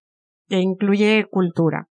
que 0.49 0.61
incluye 0.61 1.27
cultura. 1.29 1.89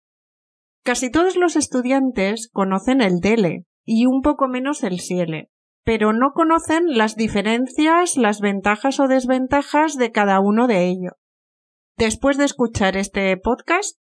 Casi 0.84 1.10
todos 1.10 1.36
los 1.36 1.56
estudiantes 1.56 2.50
conocen 2.52 3.00
el 3.00 3.20
DELE 3.20 3.64
y 3.86 4.04
un 4.04 4.20
poco 4.20 4.46
menos 4.46 4.82
el 4.82 5.00
CIELE, 5.00 5.48
pero 5.88 6.12
no 6.12 6.32
conocen 6.34 6.98
las 6.98 7.16
diferencias, 7.16 8.18
las 8.18 8.42
ventajas 8.42 9.00
o 9.00 9.08
desventajas 9.08 9.96
de 9.96 10.12
cada 10.12 10.38
uno 10.38 10.66
de 10.66 10.86
ellos. 10.86 11.14
Después 11.96 12.36
de 12.36 12.44
escuchar 12.44 12.98
este 12.98 13.34
podcast, 13.38 13.98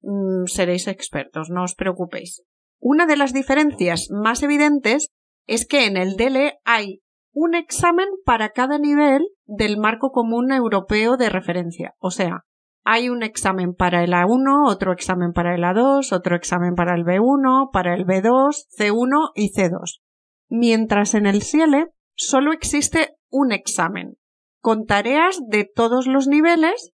mm, 0.00 0.46
seréis 0.46 0.88
expertos, 0.88 1.50
no 1.50 1.64
os 1.64 1.74
preocupéis. 1.74 2.44
Una 2.80 3.04
de 3.04 3.18
las 3.18 3.34
diferencias 3.34 4.08
más 4.10 4.42
evidentes 4.42 5.12
es 5.46 5.66
que 5.66 5.84
en 5.84 5.98
el 5.98 6.16
DELE 6.16 6.60
hay 6.64 7.02
un 7.34 7.54
examen 7.54 8.08
para 8.24 8.52
cada 8.52 8.78
nivel 8.78 9.20
del 9.44 9.76
marco 9.76 10.12
común 10.12 10.50
europeo 10.50 11.18
de 11.18 11.28
referencia. 11.28 11.92
O 11.98 12.10
sea, 12.10 12.46
hay 12.84 13.10
un 13.10 13.22
examen 13.22 13.74
para 13.74 14.02
el 14.02 14.14
A1, 14.14 14.66
otro 14.66 14.94
examen 14.94 15.34
para 15.34 15.54
el 15.54 15.60
A2, 15.60 16.10
otro 16.10 16.36
examen 16.36 16.74
para 16.74 16.94
el 16.94 17.04
B1, 17.04 17.68
para 17.70 17.94
el 17.94 18.06
B2, 18.06 18.64
C1 18.78 19.32
y 19.34 19.52
C2 19.52 20.00
mientras 20.48 21.14
en 21.14 21.26
el 21.26 21.42
CIELE 21.42 21.86
solo 22.14 22.52
existe 22.52 23.16
un 23.30 23.52
examen, 23.52 24.16
con 24.60 24.86
tareas 24.86 25.40
de 25.48 25.64
todos 25.64 26.06
los 26.06 26.26
niveles 26.26 26.92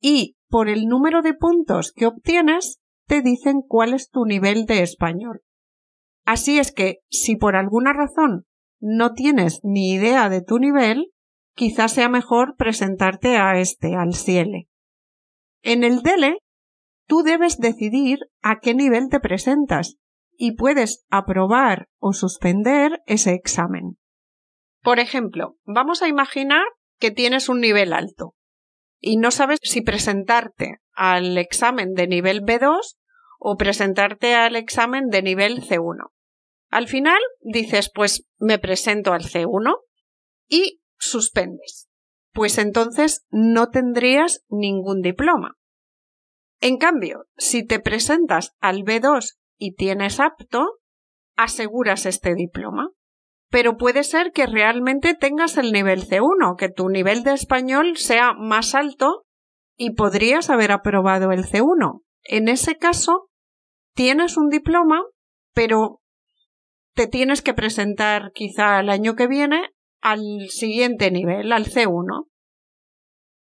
y 0.00 0.36
por 0.48 0.68
el 0.68 0.86
número 0.86 1.22
de 1.22 1.34
puntos 1.34 1.92
que 1.92 2.06
obtienes 2.06 2.80
te 3.06 3.22
dicen 3.22 3.60
cuál 3.66 3.94
es 3.94 4.10
tu 4.10 4.24
nivel 4.24 4.66
de 4.66 4.82
español. 4.82 5.42
Así 6.24 6.58
es 6.58 6.72
que 6.72 6.98
si 7.10 7.36
por 7.36 7.56
alguna 7.56 7.92
razón 7.92 8.46
no 8.80 9.12
tienes 9.12 9.60
ni 9.62 9.92
idea 9.92 10.28
de 10.28 10.42
tu 10.42 10.58
nivel, 10.58 11.12
quizás 11.54 11.92
sea 11.92 12.08
mejor 12.08 12.56
presentarte 12.56 13.36
a 13.36 13.58
este, 13.58 13.94
al 13.94 14.14
CIELE. 14.14 14.68
En 15.62 15.84
el 15.84 16.02
DELE, 16.02 16.38
tú 17.06 17.22
debes 17.22 17.58
decidir 17.58 18.18
a 18.42 18.60
qué 18.60 18.74
nivel 18.74 19.08
te 19.10 19.20
presentas 19.20 19.96
y 20.36 20.56
puedes 20.56 21.04
aprobar 21.10 21.88
o 21.98 22.12
suspender 22.12 23.02
ese 23.06 23.32
examen. 23.32 23.98
Por 24.82 24.98
ejemplo, 24.98 25.56
vamos 25.64 26.02
a 26.02 26.08
imaginar 26.08 26.64
que 26.98 27.10
tienes 27.10 27.48
un 27.48 27.60
nivel 27.60 27.92
alto 27.92 28.34
y 29.00 29.16
no 29.16 29.30
sabes 29.30 29.58
si 29.62 29.82
presentarte 29.82 30.78
al 30.92 31.36
examen 31.38 31.94
de 31.94 32.06
nivel 32.06 32.42
B2 32.42 32.96
o 33.38 33.56
presentarte 33.56 34.34
al 34.34 34.56
examen 34.56 35.08
de 35.08 35.22
nivel 35.22 35.62
C1. 35.62 36.10
Al 36.70 36.88
final 36.88 37.18
dices, 37.40 37.90
pues 37.94 38.26
me 38.38 38.58
presento 38.58 39.12
al 39.12 39.22
C1 39.22 39.76
y 40.48 40.80
suspendes. 40.98 41.88
Pues 42.32 42.58
entonces 42.58 43.26
no 43.30 43.68
tendrías 43.68 44.44
ningún 44.48 45.02
diploma. 45.02 45.56
En 46.60 46.78
cambio, 46.78 47.26
si 47.36 47.64
te 47.64 47.80
presentas 47.80 48.54
al 48.58 48.84
B2 48.84 49.34
y 49.64 49.74
tienes 49.74 50.20
apto, 50.20 50.78
aseguras 51.36 52.04
este 52.04 52.34
diploma. 52.34 52.90
Pero 53.50 53.76
puede 53.76 54.04
ser 54.04 54.32
que 54.32 54.46
realmente 54.46 55.14
tengas 55.14 55.56
el 55.56 55.72
nivel 55.72 56.06
C1, 56.06 56.56
que 56.58 56.68
tu 56.68 56.90
nivel 56.90 57.22
de 57.22 57.32
español 57.32 57.96
sea 57.96 58.34
más 58.34 58.74
alto 58.74 59.24
y 59.76 59.94
podrías 59.94 60.50
haber 60.50 60.70
aprobado 60.70 61.32
el 61.32 61.44
C1. 61.44 62.02
En 62.24 62.48
ese 62.48 62.76
caso, 62.76 63.30
tienes 63.94 64.36
un 64.36 64.50
diploma, 64.50 65.02
pero 65.54 66.00
te 66.94 67.06
tienes 67.06 67.40
que 67.40 67.54
presentar 67.54 68.32
quizá 68.34 68.80
el 68.80 68.90
año 68.90 69.14
que 69.14 69.28
viene 69.28 69.70
al 70.02 70.20
siguiente 70.50 71.10
nivel, 71.10 71.52
al 71.52 71.64
C1. 71.64 72.26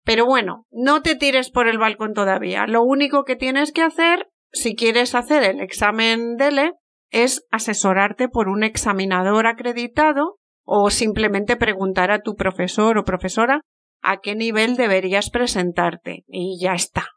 Pero 0.02 0.24
bueno, 0.24 0.66
no 0.70 1.02
te 1.02 1.14
tires 1.16 1.50
por 1.50 1.68
el 1.68 1.78
balcón 1.78 2.14
todavía. 2.14 2.66
Lo 2.66 2.82
único 2.82 3.24
que 3.24 3.36
tienes 3.36 3.72
que 3.72 3.82
hacer 3.82 4.30
si 4.52 4.74
quieres 4.74 5.14
hacer 5.14 5.42
el 5.42 5.60
examen 5.60 6.36
DELE, 6.36 6.72
es 7.10 7.46
asesorarte 7.50 8.28
por 8.28 8.48
un 8.48 8.64
examinador 8.64 9.46
acreditado 9.46 10.38
o 10.64 10.90
simplemente 10.90 11.56
preguntar 11.56 12.10
a 12.10 12.20
tu 12.20 12.34
profesor 12.34 12.98
o 12.98 13.04
profesora 13.04 13.60
a 14.02 14.18
qué 14.18 14.34
nivel 14.34 14.76
deberías 14.76 15.30
presentarte 15.30 16.24
y 16.26 16.58
ya 16.60 16.74
está. 16.74 17.08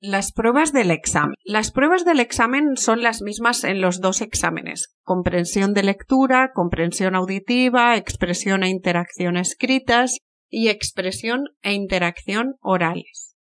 Las 0.00 0.32
pruebas 0.32 0.72
del 0.72 0.90
examen. 0.90 1.36
Las 1.44 1.70
pruebas 1.70 2.04
del 2.04 2.18
examen 2.18 2.76
son 2.76 3.02
las 3.02 3.22
mismas 3.22 3.62
en 3.62 3.80
los 3.80 4.00
dos 4.00 4.20
exámenes. 4.20 4.96
Comprensión 5.04 5.74
de 5.74 5.84
lectura, 5.84 6.50
comprensión 6.52 7.14
auditiva, 7.14 7.96
expresión 7.96 8.64
e 8.64 8.68
interacción 8.68 9.36
escritas 9.36 10.18
y 10.50 10.70
expresión 10.70 11.44
e 11.62 11.72
interacción 11.72 12.56
orales. 12.60 13.36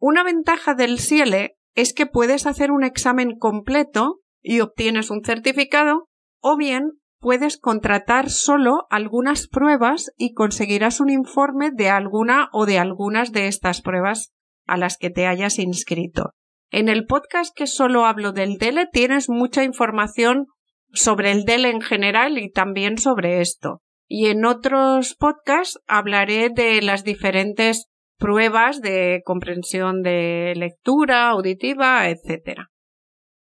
Una 0.00 0.24
ventaja 0.24 0.74
del 0.74 0.98
SIELE 0.98 1.56
es 1.74 1.92
que 1.92 2.06
puedes 2.06 2.46
hacer 2.46 2.70
un 2.70 2.84
examen 2.84 3.38
completo 3.38 4.20
y 4.42 4.60
obtienes 4.60 5.10
un 5.10 5.22
certificado, 5.24 6.08
o 6.40 6.56
bien 6.56 7.00
puedes 7.20 7.58
contratar 7.58 8.30
solo 8.30 8.86
algunas 8.90 9.46
pruebas 9.46 10.10
y 10.16 10.32
conseguirás 10.32 11.00
un 11.00 11.10
informe 11.10 11.70
de 11.70 11.90
alguna 11.90 12.48
o 12.52 12.66
de 12.66 12.78
algunas 12.78 13.32
de 13.32 13.46
estas 13.46 13.82
pruebas 13.82 14.32
a 14.66 14.76
las 14.76 14.96
que 14.96 15.10
te 15.10 15.26
hayas 15.26 15.58
inscrito. 15.58 16.32
En 16.70 16.88
el 16.88 17.04
podcast 17.04 17.54
que 17.54 17.66
solo 17.66 18.06
hablo 18.06 18.32
del 18.32 18.56
DELE 18.56 18.86
tienes 18.90 19.28
mucha 19.28 19.64
información 19.64 20.46
sobre 20.92 21.32
el 21.32 21.44
DELE 21.44 21.70
en 21.70 21.80
general 21.80 22.38
y 22.38 22.50
también 22.50 22.96
sobre 22.96 23.40
esto. 23.40 23.82
Y 24.08 24.26
en 24.26 24.44
otros 24.44 25.14
podcasts 25.14 25.80
hablaré 25.86 26.48
de 26.48 26.80
las 26.82 27.04
diferentes 27.04 27.86
pruebas 28.20 28.80
de 28.80 29.22
comprensión 29.24 30.02
de 30.02 30.52
lectura, 30.54 31.30
auditiva, 31.30 32.08
etc. 32.08 32.60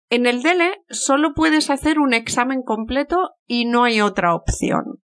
En 0.09 0.27
el 0.27 0.43
DELE 0.43 0.73
solo 0.89 1.33
puedes 1.35 1.71
hacer 1.71 1.99
un 1.99 2.13
examen 2.13 2.63
completo 2.63 3.31
y 3.47 3.65
no 3.65 3.85
hay 3.85 4.01
otra 4.01 4.35
opción. 4.35 5.01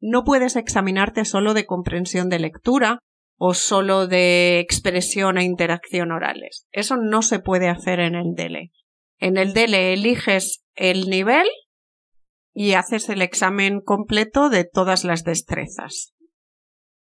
No 0.00 0.24
puedes 0.24 0.56
examinarte 0.56 1.24
solo 1.24 1.54
de 1.54 1.64
comprensión 1.64 2.28
de 2.28 2.40
lectura 2.40 2.98
o 3.38 3.54
solo 3.54 4.06
de 4.06 4.58
expresión 4.58 5.38
e 5.38 5.44
interacción 5.44 6.12
orales. 6.12 6.66
Eso 6.72 6.96
no 6.96 7.22
se 7.22 7.38
puede 7.38 7.68
hacer 7.68 8.00
en 8.00 8.14
el 8.14 8.34
DELE. 8.34 8.72
En 9.18 9.38
el 9.38 9.54
DELE 9.54 9.94
eliges 9.94 10.62
el 10.74 11.08
nivel 11.08 11.46
y 12.52 12.74
haces 12.74 13.08
el 13.08 13.22
examen 13.22 13.80
completo 13.80 14.50
de 14.50 14.64
todas 14.64 15.04
las 15.04 15.24
destrezas. 15.24 16.14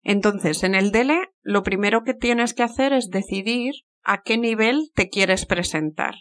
Entonces, 0.03 0.63
en 0.63 0.75
el 0.75 0.93
DELE, 0.93 1.29
lo 1.43 1.63
primero 1.63 2.03
que 2.05 2.15
tienes 2.15 2.55
que 2.55 2.63
hacer 2.63 2.93
es 2.93 3.11
decidir 3.11 3.75
a 4.03 4.23
qué 4.23 4.39
nivel 4.39 4.91
te 4.95 5.09
quieres 5.09 5.47
presentar. 5.47 6.15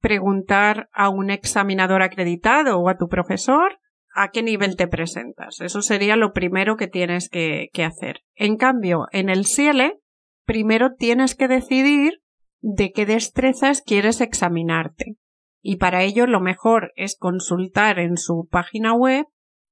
Preguntar 0.00 0.88
a 0.92 1.08
un 1.08 1.30
examinador 1.30 2.02
acreditado 2.02 2.78
o 2.80 2.88
a 2.88 2.96
tu 2.96 3.08
profesor 3.08 3.78
a 4.14 4.30
qué 4.30 4.42
nivel 4.42 4.76
te 4.76 4.88
presentas. 4.88 5.60
Eso 5.60 5.82
sería 5.82 6.16
lo 6.16 6.32
primero 6.32 6.76
que 6.76 6.86
tienes 6.86 7.28
que, 7.28 7.70
hacer. 7.84 8.20
En 8.34 8.56
cambio, 8.56 9.06
en 9.12 9.28
el 9.28 9.46
CIELE, 9.46 9.98
primero 10.44 10.94
tienes 10.94 11.34
que 11.34 11.48
decidir 11.48 12.22
de 12.60 12.92
qué 12.92 13.06
destrezas 13.06 13.82
quieres 13.82 14.20
examinarte. 14.20 15.16
Y 15.62 15.76
para 15.76 16.02
ello 16.02 16.26
lo 16.26 16.40
mejor 16.40 16.92
es 16.96 17.16
consultar 17.16 17.98
en 17.98 18.16
su 18.16 18.48
página 18.50 18.94
web 18.94 19.26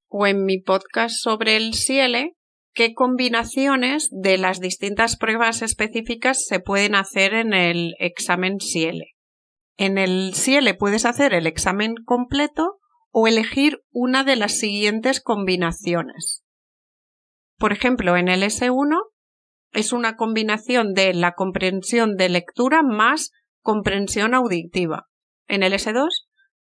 o 0.09 0.27
en 0.27 0.45
mi 0.45 0.61
podcast 0.61 1.17
sobre 1.17 1.57
el 1.57 1.75
CIELE 1.75 2.37
qué 2.73 2.95
combinaciones 2.95 4.09
de 4.11 4.39
las 4.39 4.61
distintas 4.61 5.17
pruebas 5.17 5.63
específicas 5.63 6.45
se 6.47 6.61
pueden 6.61 6.95
hacer 6.95 7.35
en 7.35 7.53
el 7.53 7.95
examen 7.99 8.59
CIELE. 8.61 9.15
En 9.77 9.99
el 9.99 10.35
CIELE 10.35 10.75
puedes 10.75 11.05
hacer 11.05 11.35
el 11.35 11.47
examen 11.47 11.95
completo 12.05 12.79
o 13.11 13.27
elegir 13.27 13.81
una 13.91 14.25
de 14.25 14.37
las 14.37 14.59
siguientes 14.59 15.21
combinaciones. 15.21 16.45
Por 17.57 17.73
ejemplo, 17.73 18.17
en 18.17 18.29
el 18.29 18.43
S1 18.43 18.97
es 19.73 19.93
una 19.93 20.17
combinación 20.17 20.95
de 20.95 21.15
la 21.15 21.33
comprensión 21.33 22.17
de 22.17 22.29
lectura 22.29 22.83
más 22.83 23.31
comprensión 23.61 24.35
auditiva. 24.35 25.07
En 25.47 25.63
el 25.63 25.73
S2 25.73 26.09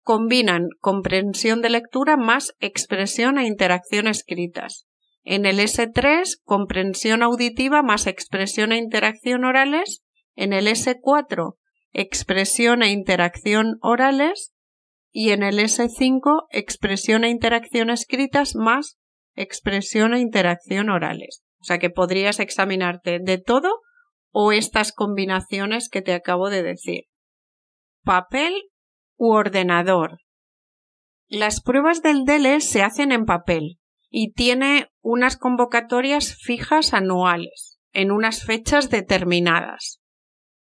combinan 0.01 0.67
comprensión 0.79 1.61
de 1.61 1.69
lectura 1.69 2.17
más 2.17 2.53
expresión 2.59 3.37
e 3.37 3.45
interacción 3.45 4.07
escritas. 4.07 4.88
En 5.31 5.45
el 5.45 5.59
S3, 5.59 6.41
comprensión 6.43 7.21
auditiva 7.21 7.83
más 7.83 8.07
expresión 8.07 8.71
e 8.71 8.77
interacción 8.77 9.45
orales. 9.45 10.03
En 10.35 10.53
el 10.53 10.65
S4, 10.65 11.55
expresión 11.93 12.81
e 12.81 12.89
interacción 12.89 13.77
orales. 13.83 14.55
Y 15.11 15.29
en 15.29 15.43
el 15.43 15.59
S5, 15.59 16.47
expresión 16.49 17.25
e 17.25 17.29
interacción 17.29 17.91
escritas 17.91 18.55
más 18.55 18.97
expresión 19.35 20.15
e 20.15 20.19
interacción 20.19 20.89
orales. 20.89 21.43
O 21.61 21.63
sea 21.63 21.77
que 21.77 21.91
podrías 21.91 22.39
examinarte 22.39 23.19
de 23.19 23.37
todo 23.37 23.81
o 24.31 24.51
estas 24.51 24.91
combinaciones 24.91 25.89
que 25.89 26.01
te 26.01 26.15
acabo 26.15 26.49
de 26.49 26.63
decir. 26.63 27.03
Papel 28.03 28.71
u 29.15 29.33
ordenador. 29.33 30.21
Las 31.27 31.61
pruebas 31.61 32.01
del 32.01 32.25
DELE 32.25 32.61
se 32.61 32.81
hacen 32.81 33.11
en 33.11 33.25
papel 33.25 33.79
y 34.09 34.31
tiene 34.33 34.87
unas 35.01 35.37
convocatorias 35.37 36.35
fijas 36.35 36.93
anuales, 36.93 37.79
en 37.93 38.11
unas 38.11 38.43
fechas 38.43 38.89
determinadas. 38.89 40.01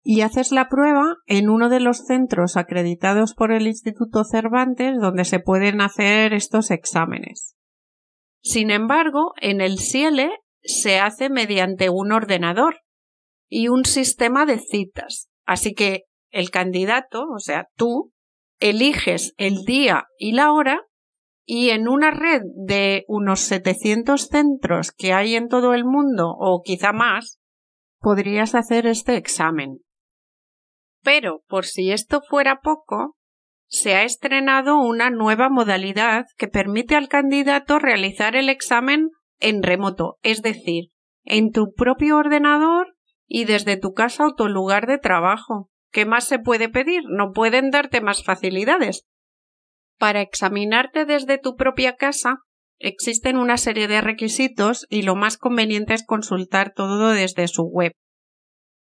Y 0.02 0.20
haces 0.20 0.52
la 0.52 0.69
prueba 0.69 1.17
en 1.26 1.49
uno 1.49 1.69
de 1.69 1.81
los 1.81 2.06
centros 2.06 2.56
acreditados 2.56 3.35
por 3.35 3.52
el 3.52 3.67
Instituto 3.67 4.25
Cervantes 4.25 4.99
donde 5.00 5.25
se 5.25 5.41
pueden 5.41 5.81
hacer 5.81 6.35
estos 6.35 6.70
exámenes. 6.70 7.56
Sin 8.43 8.70
embargo, 8.70 9.32
en 9.41 9.62
el 9.62 9.79
CIELE 9.79 10.31
se 10.62 10.99
hace 11.00 11.31
mediante 11.31 11.88
un 11.88 12.12
ordenador 12.12 12.81
y 13.49 13.69
un 13.69 13.85
sistema 13.85 14.44
de 14.44 14.58
citas. 14.58 15.31
Así 15.47 15.73
que 15.73 16.05
el 16.31 16.50
candidato, 16.50 17.25
o 17.35 17.38
sea, 17.38 17.69
tú, 17.76 18.12
eliges 18.61 19.35
el 19.37 19.64
día 19.64 20.06
y 20.19 20.32
la 20.32 20.52
hora 20.52 20.82
y 21.44 21.70
en 21.70 21.88
una 21.88 22.11
red 22.11 22.43
de 22.56 23.05
unos 23.06 23.41
700 23.41 24.29
centros 24.29 24.93
que 24.93 25.12
hay 25.12 25.35
en 25.35 25.49
todo 25.49 25.75
el 25.75 25.85
mundo 25.85 26.35
o 26.38 26.62
quizá 26.64 26.93
más, 26.93 27.38
podrías 28.00 28.55
hacer 28.55 28.87
este 28.87 29.17
examen. 29.17 29.79
Pero, 31.02 31.43
por 31.46 31.67
si 31.67 31.93
esto 31.93 32.23
fuera 32.23 32.61
poco, 32.62 33.17
se 33.67 33.94
ha 33.94 34.05
estrenado 34.05 34.79
una 34.79 35.11
nueva 35.11 35.50
modalidad 35.50 36.26
que 36.37 36.49
permite 36.49 36.96
al 36.96 37.08
candidato 37.08 37.79
realizar 37.79 38.37
el 38.37 38.49
examen 38.49 39.11
en 39.38 39.62
remoto, 39.62 40.19
es 40.23 40.43
decir, 40.43 40.90
en 41.25 41.50
tu 41.50 41.75
propio 41.75 42.17
ordenador 42.17 42.94
y 43.26 43.44
desde 43.44 43.76
tu 43.76 43.93
casa 43.93 44.26
o 44.26 44.35
tu 44.35 44.49
lugar 44.49 44.87
de 44.87 44.99
trabajo. 44.99 45.70
¿Qué 45.90 46.06
más 46.06 46.25
se 46.25 46.38
puede 46.38 46.69
pedir? 46.69 47.02
No 47.08 47.32
pueden 47.32 47.70
darte 47.70 48.00
más 48.00 48.25
facilidades. 48.25 49.06
Para 49.99 50.20
examinarte 50.20 51.05
desde 51.05 51.38
tu 51.38 51.56
propia 51.56 51.96
casa 51.96 52.38
existen 52.79 53.37
una 53.37 53.56
serie 53.56 53.88
de 53.88 54.00
requisitos 54.00 54.87
y 54.91 55.02
lo 55.02 55.14
más 55.14 55.38
conveniente 55.38 55.94
es 55.94 56.05
consultar 56.05 56.73
todo 56.75 57.11
desde 57.11 57.49
su 57.49 57.64
web 57.64 57.93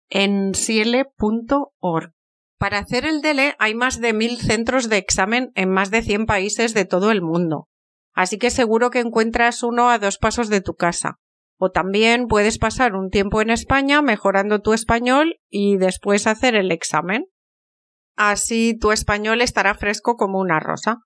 en 0.10 0.54
ciele.org. 0.56 2.14
Para 2.58 2.80
hacer 2.80 3.06
el 3.06 3.22
DELE 3.22 3.56
hay 3.58 3.74
más 3.74 4.02
de 4.02 4.14
mil 4.14 4.38
centros 4.38 4.90
de 4.90 4.98
examen 4.98 5.52
en 5.56 5.70
más 5.70 5.92
de 5.92 6.02
100 6.02 6.26
países 6.26 6.74
de 6.74 6.86
todo 6.86 7.12
el 7.12 7.22
mundo, 7.22 7.68
así 8.14 8.38
que 8.38 8.50
seguro 8.50 8.90
que 8.90 9.00
encuentras 9.00 9.64
uno 9.64 9.90
a 9.90 10.00
dos 10.00 10.18
pasos 10.18 10.50
de 10.50 10.62
tu 10.62 10.74
casa. 10.74 11.20
O 11.58 11.72
también 11.72 12.28
puedes 12.28 12.58
pasar 12.58 12.96
un 12.96 13.10
tiempo 13.10 13.42
en 13.42 13.50
España 13.50 14.02
mejorando 14.02 14.62
tu 14.62 14.74
español 14.74 15.40
y 15.50 15.78
después 15.78 16.26
hacer 16.26 16.56
el 16.56 16.72
examen. 16.72 17.26
Así 18.20 18.78
tu 18.78 18.92
español 18.92 19.40
estará 19.40 19.76
fresco 19.76 20.18
como 20.18 20.40
una 20.40 20.60
rosa. 20.60 20.98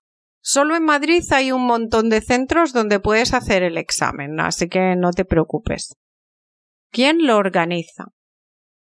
Solo 0.42 0.74
en 0.74 0.82
Madrid 0.82 1.22
hay 1.30 1.52
un 1.52 1.64
montón 1.64 2.10
de 2.10 2.20
centros 2.20 2.72
donde 2.72 2.98
puedes 2.98 3.34
hacer 3.34 3.62
el 3.62 3.78
examen, 3.78 4.40
así 4.40 4.68
que 4.68 4.96
no 4.96 5.12
te 5.12 5.24
preocupes. 5.24 5.94
¿Quién 6.90 7.24
lo 7.24 7.36
organiza? 7.36 8.06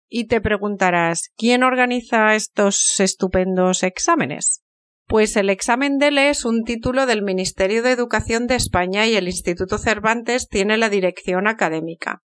Y 0.09 0.25
te 0.25 0.41
preguntarás, 0.41 1.29
¿quién 1.37 1.61
organiza 1.61 2.33
estos 2.33 2.99
estupendos 2.99 3.83
exámenes? 3.83 4.63
Pues 5.05 5.37
el 5.37 5.51
examen 5.51 5.99
DELE 5.99 6.31
es 6.31 6.43
un 6.43 6.63
título 6.63 7.05
del 7.05 7.21
Ministerio 7.21 7.83
de 7.83 7.91
Educación 7.91 8.47
de 8.47 8.55
España 8.55 9.05
y 9.05 9.15
el 9.15 9.27
Instituto 9.27 9.77
Cervantes 9.77 10.47
tiene 10.47 10.77
la 10.77 10.89
dirección 10.89 11.47
académica. 11.47 12.23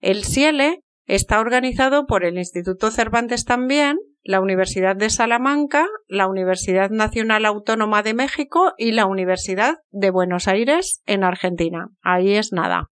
El 0.00 0.22
SIELE 0.22 0.84
está 1.06 1.40
organizado 1.40 2.06
por 2.06 2.24
el 2.24 2.38
Instituto 2.38 2.92
Cervantes 2.92 3.44
también 3.44 3.96
la 4.24 4.40
Universidad 4.40 4.96
de 4.96 5.10
Salamanca, 5.10 5.86
la 6.08 6.26
Universidad 6.26 6.90
Nacional 6.90 7.44
Autónoma 7.44 8.02
de 8.02 8.14
México 8.14 8.72
y 8.78 8.92
la 8.92 9.04
Universidad 9.04 9.76
de 9.90 10.10
Buenos 10.10 10.48
Aires 10.48 11.02
en 11.04 11.24
Argentina. 11.24 11.90
Ahí 12.00 12.34
es 12.34 12.50
nada. 12.50 12.90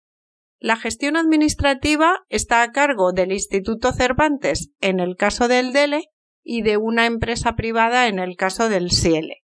La 0.59 0.75
gestión 0.75 1.15
administrativa 1.15 2.17
está 2.29 2.63
a 2.63 2.71
cargo 2.71 3.13
del 3.13 3.31
Instituto 3.31 3.93
Cervantes 3.93 4.71
en 4.81 5.00
el 5.00 5.15
caso 5.15 5.48
del 5.48 5.71
DELE 5.71 6.09
y 6.43 6.63
de 6.63 6.77
una 6.77 7.05
empresa 7.05 7.55
privada 7.55 8.07
en 8.07 8.17
el 8.17 8.36
caso 8.36 8.67
del 8.67 8.91
CIELE. 8.91 9.43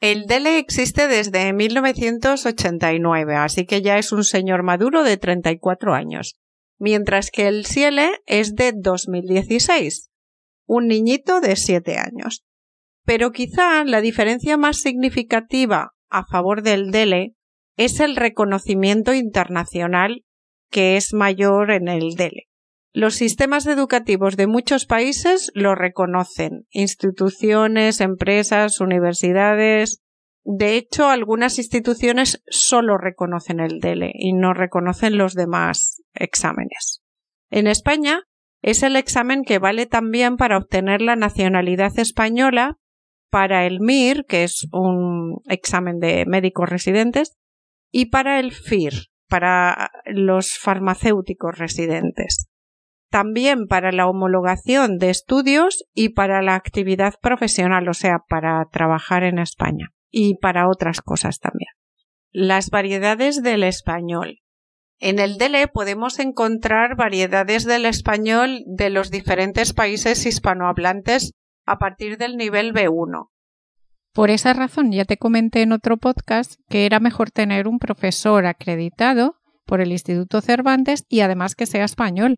El 0.00 0.26
DELE 0.26 0.58
existe 0.58 1.08
desde 1.08 1.52
1989, 1.52 3.34
así 3.36 3.66
que 3.66 3.82
ya 3.82 3.98
es 3.98 4.12
un 4.12 4.24
señor 4.24 4.62
maduro 4.62 5.04
de 5.04 5.18
34 5.18 5.94
años, 5.94 6.36
mientras 6.78 7.30
que 7.30 7.48
el 7.48 7.66
CIELE 7.66 8.22
es 8.26 8.54
de 8.54 8.72
2016, 8.74 10.10
un 10.66 10.86
niñito 10.86 11.40
de 11.40 11.56
siete 11.56 11.96
años. 11.98 12.44
Pero 13.04 13.32
quizá 13.32 13.84
la 13.84 14.00
diferencia 14.00 14.56
más 14.56 14.80
significativa 14.80 15.92
a 16.10 16.26
favor 16.26 16.62
del 16.62 16.90
DELE 16.90 17.34
es 17.76 18.00
el 18.00 18.16
reconocimiento 18.16 19.14
internacional 19.14 20.24
que 20.70 20.96
es 20.96 21.14
mayor 21.14 21.70
en 21.70 21.88
el 21.88 22.14
DELE. 22.16 22.48
Los 22.92 23.14
sistemas 23.14 23.66
educativos 23.66 24.36
de 24.36 24.46
muchos 24.46 24.86
países 24.86 25.50
lo 25.54 25.74
reconocen, 25.74 26.66
instituciones, 26.70 28.00
empresas, 28.00 28.80
universidades. 28.80 30.02
De 30.44 30.76
hecho, 30.76 31.08
algunas 31.08 31.58
instituciones 31.58 32.42
solo 32.48 32.96
reconocen 32.96 33.60
el 33.60 33.80
DELE 33.80 34.12
y 34.14 34.32
no 34.32 34.54
reconocen 34.54 35.18
los 35.18 35.34
demás 35.34 36.02
exámenes. 36.14 37.02
En 37.50 37.66
España, 37.66 38.22
es 38.66 38.82
el 38.82 38.96
examen 38.96 39.44
que 39.44 39.60
vale 39.60 39.86
también 39.86 40.36
para 40.36 40.58
obtener 40.58 41.00
la 41.00 41.14
nacionalidad 41.14 41.96
española, 42.00 42.78
para 43.30 43.64
el 43.64 43.78
MIR, 43.80 44.24
que 44.26 44.42
es 44.42 44.66
un 44.72 45.40
examen 45.46 46.00
de 46.00 46.24
médicos 46.26 46.68
residentes, 46.68 47.36
y 47.92 48.06
para 48.06 48.40
el 48.40 48.50
FIR, 48.50 49.06
para 49.28 49.92
los 50.04 50.58
farmacéuticos 50.58 51.56
residentes. 51.56 52.48
También 53.08 53.68
para 53.68 53.92
la 53.92 54.08
homologación 54.08 54.98
de 54.98 55.10
estudios 55.10 55.84
y 55.94 56.08
para 56.08 56.42
la 56.42 56.56
actividad 56.56 57.14
profesional, 57.22 57.88
o 57.88 57.94
sea, 57.94 58.18
para 58.28 58.64
trabajar 58.72 59.22
en 59.22 59.38
España 59.38 59.90
y 60.10 60.38
para 60.38 60.68
otras 60.68 61.02
cosas 61.02 61.38
también. 61.38 61.70
Las 62.32 62.70
variedades 62.70 63.44
del 63.44 63.62
español. 63.62 64.40
En 64.98 65.18
el 65.18 65.36
DELE 65.36 65.68
podemos 65.68 66.18
encontrar 66.18 66.96
variedades 66.96 67.64
del 67.64 67.84
español 67.84 68.62
de 68.66 68.90
los 68.90 69.10
diferentes 69.10 69.72
países 69.74 70.24
hispanohablantes 70.24 71.32
a 71.66 71.78
partir 71.78 72.16
del 72.16 72.36
nivel 72.36 72.72
B1. 72.72 73.28
Por 74.14 74.30
esa 74.30 74.54
razón 74.54 74.92
ya 74.92 75.04
te 75.04 75.18
comenté 75.18 75.60
en 75.60 75.72
otro 75.72 75.98
podcast 75.98 76.54
que 76.70 76.86
era 76.86 77.00
mejor 77.00 77.30
tener 77.30 77.68
un 77.68 77.78
profesor 77.78 78.46
acreditado 78.46 79.36
por 79.66 79.82
el 79.82 79.92
Instituto 79.92 80.40
Cervantes 80.40 81.04
y 81.10 81.20
además 81.20 81.54
que 81.54 81.66
sea 81.66 81.84
español, 81.84 82.36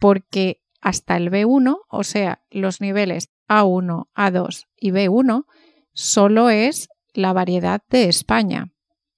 porque 0.00 0.62
hasta 0.80 1.16
el 1.16 1.30
B1, 1.30 1.76
o 1.88 2.02
sea, 2.02 2.42
los 2.50 2.80
niveles 2.80 3.28
A1, 3.48 4.08
A2 4.16 4.64
y 4.76 4.90
B1, 4.90 5.44
solo 5.92 6.50
es 6.50 6.88
la 7.14 7.32
variedad 7.32 7.82
de 7.88 8.08
España. 8.08 8.71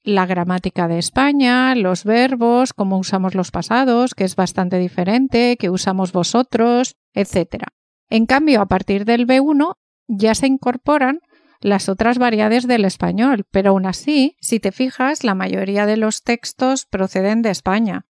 La 0.07 0.27
gramática 0.27 0.87
de 0.87 0.99
España, 0.99 1.75
los 1.75 2.05
verbos, 2.05 2.75
cómo 2.75 2.99
usamos 2.99 3.35
los 3.35 3.51
pasados, 3.51 4.15
que 4.15 4.25
es 4.25 4.37
bastante 4.37 4.79
diferente, 4.79 5.57
que 5.57 5.71
usamos 5.71 6.13
vosotros, 6.13 6.97
etc. 7.15 7.65
En 8.11 8.27
cambio, 8.27 8.61
a 8.61 8.67
partir 8.67 9.07
del 9.07 9.27
B1 9.27 9.77
ya 10.07 10.35
se 10.35 10.47
incorporan 10.47 11.21
las 11.61 11.89
otras 11.89 12.19
variedades 12.19 12.67
del 12.67 12.85
español, 12.85 13.47
pero 13.51 13.71
aún 13.71 13.87
así, 13.87 14.37
si 14.43 14.61
te 14.61 14.73
fijas, 14.73 15.25
la 15.25 15.35
mayoría 15.35 15.87
de 15.87 15.97
los 15.97 16.23
textos 16.23 16.85
proceden 16.85 17.41
de 17.41 17.49
España. 17.49 18.05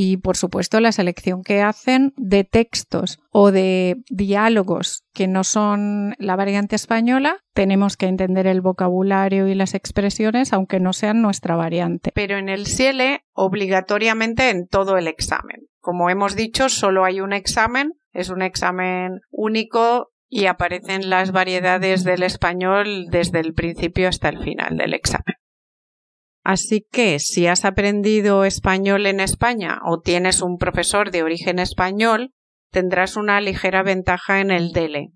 Y 0.00 0.18
por 0.18 0.36
supuesto 0.36 0.78
la 0.78 0.92
selección 0.92 1.42
que 1.42 1.60
hacen 1.60 2.14
de 2.16 2.44
textos 2.44 3.18
o 3.32 3.50
de 3.50 3.96
diálogos 4.08 5.02
que 5.12 5.26
no 5.26 5.42
son 5.42 6.14
la 6.20 6.36
variante 6.36 6.76
española, 6.76 7.38
tenemos 7.52 7.96
que 7.96 8.06
entender 8.06 8.46
el 8.46 8.60
vocabulario 8.60 9.48
y 9.48 9.56
las 9.56 9.74
expresiones 9.74 10.52
aunque 10.52 10.78
no 10.78 10.92
sean 10.92 11.20
nuestra 11.20 11.56
variante. 11.56 12.12
Pero 12.14 12.38
en 12.38 12.48
el 12.48 12.68
CIELE 12.68 13.24
obligatoriamente 13.32 14.50
en 14.50 14.68
todo 14.68 14.98
el 14.98 15.08
examen. 15.08 15.66
Como 15.80 16.10
hemos 16.10 16.36
dicho, 16.36 16.68
solo 16.68 17.04
hay 17.04 17.20
un 17.20 17.32
examen, 17.32 17.94
es 18.12 18.28
un 18.28 18.42
examen 18.42 19.22
único 19.32 20.12
y 20.28 20.46
aparecen 20.46 21.10
las 21.10 21.32
variedades 21.32 22.04
del 22.04 22.22
español 22.22 23.06
desde 23.10 23.40
el 23.40 23.52
principio 23.52 24.08
hasta 24.08 24.28
el 24.28 24.38
final 24.38 24.76
del 24.76 24.94
examen. 24.94 25.34
Así 26.48 26.86
que 26.90 27.18
si 27.18 27.46
has 27.46 27.66
aprendido 27.66 28.46
español 28.46 29.04
en 29.04 29.20
España 29.20 29.80
o 29.84 30.00
tienes 30.00 30.40
un 30.40 30.56
profesor 30.56 31.10
de 31.10 31.22
origen 31.22 31.58
español, 31.58 32.32
tendrás 32.70 33.16
una 33.16 33.38
ligera 33.42 33.82
ventaja 33.82 34.40
en 34.40 34.50
el 34.50 34.72
DELE. 34.72 35.10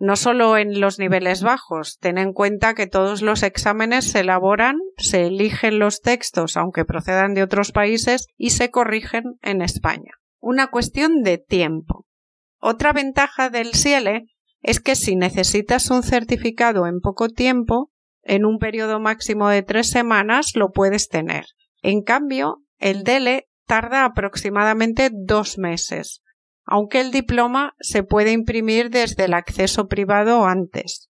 No 0.00 0.16
solo 0.16 0.56
en 0.56 0.80
los 0.80 0.98
niveles 0.98 1.44
bajos, 1.44 1.98
ten 2.00 2.18
en 2.18 2.32
cuenta 2.32 2.74
que 2.74 2.88
todos 2.88 3.22
los 3.22 3.44
exámenes 3.44 4.10
se 4.10 4.18
elaboran, 4.18 4.74
se 4.96 5.26
eligen 5.26 5.78
los 5.78 6.00
textos, 6.00 6.56
aunque 6.56 6.84
procedan 6.84 7.34
de 7.34 7.44
otros 7.44 7.70
países, 7.70 8.26
y 8.36 8.50
se 8.50 8.72
corrigen 8.72 9.38
en 9.40 9.62
España. 9.62 10.14
Una 10.40 10.66
cuestión 10.66 11.22
de 11.22 11.38
tiempo. 11.38 12.06
Otra 12.58 12.92
ventaja 12.92 13.50
del 13.50 13.74
SIELE 13.74 14.24
es 14.62 14.80
que 14.80 14.96
si 14.96 15.14
necesitas 15.14 15.92
un 15.92 16.02
certificado 16.02 16.88
en 16.88 16.98
poco 16.98 17.28
tiempo, 17.28 17.91
en 18.22 18.44
un 18.44 18.58
periodo 18.58 19.00
máximo 19.00 19.48
de 19.48 19.62
tres 19.62 19.90
semanas 19.90 20.52
lo 20.54 20.70
puedes 20.70 21.08
tener. 21.08 21.46
En 21.82 22.02
cambio, 22.02 22.62
el 22.78 23.02
DELE 23.02 23.48
tarda 23.66 24.04
aproximadamente 24.04 25.10
dos 25.12 25.58
meses, 25.58 26.22
aunque 26.64 27.00
el 27.00 27.10
diploma 27.10 27.74
se 27.80 28.02
puede 28.02 28.32
imprimir 28.32 28.90
desde 28.90 29.24
el 29.24 29.34
acceso 29.34 29.88
privado 29.88 30.44
antes. 30.44 31.10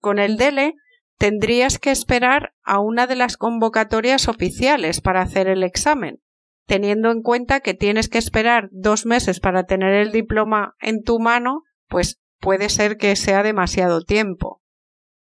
Con 0.00 0.18
el 0.18 0.36
DELE 0.36 0.74
tendrías 1.18 1.78
que 1.78 1.90
esperar 1.90 2.52
a 2.62 2.80
una 2.80 3.06
de 3.06 3.16
las 3.16 3.36
convocatorias 3.36 4.28
oficiales 4.28 5.00
para 5.00 5.22
hacer 5.22 5.48
el 5.48 5.64
examen, 5.64 6.20
teniendo 6.66 7.10
en 7.10 7.22
cuenta 7.22 7.60
que 7.60 7.74
tienes 7.74 8.08
que 8.08 8.18
esperar 8.18 8.68
dos 8.70 9.06
meses 9.06 9.40
para 9.40 9.64
tener 9.64 9.94
el 9.94 10.12
diploma 10.12 10.76
en 10.80 11.02
tu 11.02 11.18
mano, 11.18 11.62
pues 11.88 12.20
puede 12.38 12.68
ser 12.68 12.96
que 12.96 13.16
sea 13.16 13.42
demasiado 13.42 14.02
tiempo. 14.02 14.62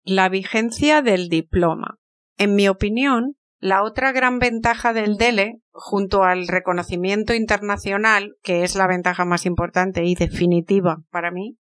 La 0.05 0.29
vigencia 0.29 1.01
del 1.01 1.29
diploma. 1.29 2.01
En 2.37 2.57
mi 2.57 2.69
opinión, 2.69 3.37
la 3.61 3.85
otra 3.85 4.11
gran 4.11 4.41
ventaja 4.41 4.93
del 4.93 5.17
DELE, 5.17 5.61
junto 5.71 6.25
al 6.25 6.49
reconocimiento 6.49 7.35
internacional, 7.35 8.35
que 8.43 8.65
es 8.65 8.75
la 8.75 8.89
ventaja 8.89 9.25
más 9.25 9.47
importante 9.47 10.05
y 10.05 10.17
definitiva 10.17 11.05
para 11.11 11.31
mí, 11.31 11.57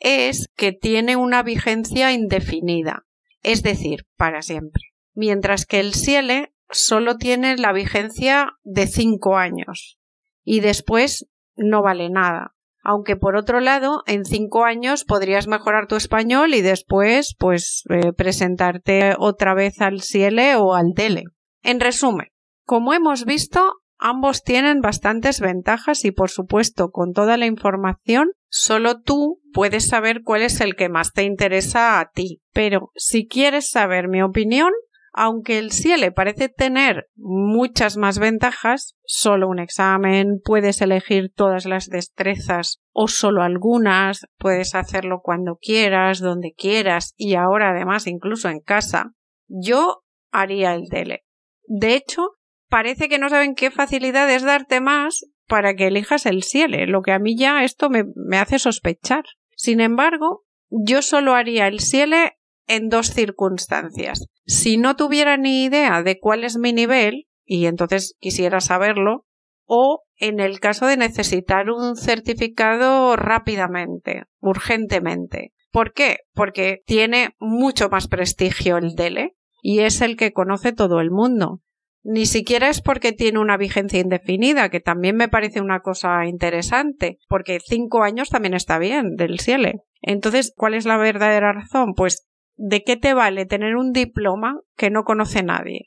es 0.00 0.48
que 0.56 0.72
tiene 0.72 1.14
una 1.14 1.44
vigencia 1.44 2.10
indefinida, 2.10 3.06
es 3.44 3.62
decir, 3.62 4.04
para 4.16 4.42
siempre. 4.42 4.82
Mientras 5.14 5.64
que 5.64 5.78
el 5.78 5.94
SIELE 5.94 6.52
solo 6.70 7.18
tiene 7.18 7.56
la 7.56 7.72
vigencia 7.72 8.58
de 8.64 8.88
cinco 8.88 9.36
años 9.36 10.00
y 10.42 10.58
después 10.58 11.28
no 11.54 11.82
vale 11.82 12.10
nada 12.10 12.56
aunque 12.82 13.16
por 13.16 13.36
otro 13.36 13.60
lado, 13.60 14.02
en 14.06 14.24
cinco 14.24 14.64
años 14.64 15.04
podrías 15.04 15.46
mejorar 15.46 15.86
tu 15.86 15.96
español 15.96 16.54
y 16.54 16.62
después, 16.62 17.34
pues, 17.38 17.84
eh, 17.90 18.12
presentarte 18.12 19.14
otra 19.18 19.54
vez 19.54 19.80
al 19.80 20.02
CIELE 20.02 20.56
o 20.56 20.74
al 20.74 20.92
DELE. 20.94 21.24
En 21.62 21.80
resumen, 21.80 22.28
como 22.64 22.94
hemos 22.94 23.24
visto, 23.24 23.74
ambos 23.98 24.42
tienen 24.42 24.80
bastantes 24.80 25.40
ventajas 25.40 26.04
y, 26.04 26.10
por 26.10 26.30
supuesto, 26.30 26.90
con 26.90 27.12
toda 27.12 27.36
la 27.36 27.46
información, 27.46 28.30
solo 28.48 29.00
tú 29.00 29.40
puedes 29.52 29.88
saber 29.88 30.22
cuál 30.24 30.42
es 30.42 30.60
el 30.60 30.74
que 30.74 30.88
más 30.88 31.12
te 31.12 31.24
interesa 31.24 32.00
a 32.00 32.10
ti. 32.10 32.40
Pero 32.52 32.90
si 32.94 33.26
quieres 33.26 33.70
saber 33.70 34.08
mi 34.08 34.22
opinión, 34.22 34.72
aunque 35.12 35.58
el 35.58 35.72
CIELE 35.72 36.12
parece 36.12 36.48
tener 36.48 37.08
muchas 37.16 37.96
más 37.96 38.18
ventajas, 38.18 38.96
solo 39.04 39.48
un 39.48 39.58
examen, 39.58 40.40
puedes 40.44 40.80
elegir 40.80 41.32
todas 41.34 41.66
las 41.66 41.88
destrezas 41.88 42.80
o 42.92 43.08
solo 43.08 43.42
algunas, 43.42 44.26
puedes 44.38 44.74
hacerlo 44.74 45.20
cuando 45.22 45.56
quieras, 45.60 46.20
donde 46.20 46.52
quieras 46.56 47.14
y 47.16 47.34
ahora 47.34 47.70
además 47.70 48.06
incluso 48.06 48.48
en 48.48 48.60
casa, 48.60 49.12
yo 49.48 50.02
haría 50.30 50.74
el 50.74 50.84
DELE. 50.84 51.24
De 51.66 51.94
hecho, 51.94 52.36
parece 52.68 53.08
que 53.08 53.18
no 53.18 53.28
saben 53.28 53.54
qué 53.54 53.70
facilidad 53.70 54.30
es 54.30 54.44
darte 54.44 54.80
más 54.80 55.26
para 55.48 55.74
que 55.74 55.88
elijas 55.88 56.26
el 56.26 56.44
CIELE, 56.44 56.86
lo 56.86 57.02
que 57.02 57.12
a 57.12 57.18
mí 57.18 57.36
ya 57.36 57.64
esto 57.64 57.90
me, 57.90 58.04
me 58.14 58.38
hace 58.38 58.60
sospechar. 58.60 59.24
Sin 59.56 59.80
embargo, 59.80 60.44
yo 60.68 61.02
solo 61.02 61.34
haría 61.34 61.66
el 61.66 61.80
CIELE 61.80 62.38
en 62.70 62.88
dos 62.88 63.08
circunstancias. 63.08 64.26
Si 64.46 64.76
no 64.76 64.96
tuviera 64.96 65.36
ni 65.36 65.64
idea 65.64 66.02
de 66.02 66.18
cuál 66.18 66.44
es 66.44 66.56
mi 66.56 66.72
nivel, 66.72 67.26
y 67.44 67.66
entonces 67.66 68.14
quisiera 68.20 68.60
saberlo, 68.60 69.26
o 69.64 70.02
en 70.16 70.40
el 70.40 70.60
caso 70.60 70.86
de 70.86 70.96
necesitar 70.96 71.70
un 71.70 71.96
certificado 71.96 73.16
rápidamente, 73.16 74.24
urgentemente. 74.40 75.52
¿Por 75.72 75.92
qué? 75.92 76.18
Porque 76.32 76.82
tiene 76.86 77.30
mucho 77.38 77.88
más 77.88 78.08
prestigio 78.08 78.76
el 78.76 78.94
DELE 78.94 79.36
y 79.62 79.80
es 79.80 80.00
el 80.00 80.16
que 80.16 80.32
conoce 80.32 80.72
todo 80.72 81.00
el 81.00 81.10
mundo. 81.10 81.60
Ni 82.02 82.26
siquiera 82.26 82.68
es 82.68 82.80
porque 82.80 83.12
tiene 83.12 83.40
una 83.40 83.56
vigencia 83.56 84.00
indefinida, 84.00 84.70
que 84.70 84.80
también 84.80 85.16
me 85.16 85.28
parece 85.28 85.60
una 85.60 85.80
cosa 85.80 86.24
interesante, 86.26 87.18
porque 87.28 87.58
cinco 87.60 88.02
años 88.02 88.30
también 88.30 88.54
está 88.54 88.78
bien 88.78 89.16
del 89.16 89.38
CIELE. 89.38 89.82
Entonces, 90.00 90.52
¿cuál 90.56 90.74
es 90.74 90.86
la 90.86 90.96
verdadera 90.96 91.52
razón? 91.52 91.92
Pues 91.94 92.29
¿de 92.60 92.82
qué 92.82 92.96
te 92.96 93.14
vale 93.14 93.46
tener 93.46 93.74
un 93.74 93.92
diploma 93.92 94.60
que 94.76 94.90
no 94.90 95.04
conoce 95.04 95.42
nadie? 95.42 95.86